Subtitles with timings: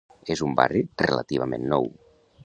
[0.35, 1.87] És un barri relativament nou.